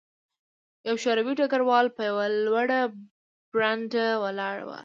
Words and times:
یو 0.87 0.95
شوروي 1.03 1.33
ډګروال 1.39 1.85
په 1.95 2.01
یوه 2.09 2.25
لوړه 2.45 2.79
برنډه 3.51 4.05
ولاړ 4.23 4.57
و 4.67 4.69